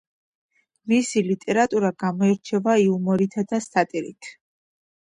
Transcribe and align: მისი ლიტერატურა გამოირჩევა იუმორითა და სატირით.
მისი 0.93 1.23
ლიტერატურა 1.27 1.93
გამოირჩევა 2.05 2.79
იუმორითა 2.87 3.47
და 3.55 3.65
სატირით. 3.71 4.35